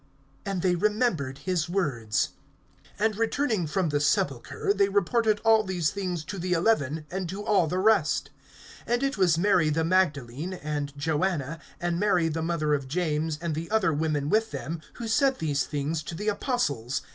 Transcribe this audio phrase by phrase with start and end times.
[0.47, 2.29] (8)And they remembered his words.
[2.99, 7.45] (9)And returning from the sepulchre, they reported all these things to the eleven, and to
[7.45, 8.31] all the rest.
[8.87, 13.53] (10)And it was Mary the Magdalene, and Joanna, and Mary the mother of James, and
[13.53, 17.03] the other women with them, who said these things to the apostles.